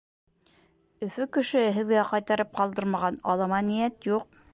Өфө 1.07 1.27
кешеһе 1.37 1.67
һеҙгә 1.75 2.05
ҡайтарып 2.13 2.57
ҡалдырмаған 2.61 3.21
алама 3.35 3.61
ниәт 3.69 4.09
юҡ. 4.13 4.41